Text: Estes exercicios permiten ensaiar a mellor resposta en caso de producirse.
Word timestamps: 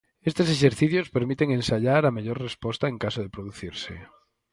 Estes 0.29 0.47
exercicios 0.55 1.11
permiten 1.15 1.47
ensaiar 1.59 2.03
a 2.05 2.15
mellor 2.17 2.37
resposta 2.47 2.85
en 2.91 2.97
caso 3.03 3.19
de 3.21 3.33
producirse. 3.35 3.93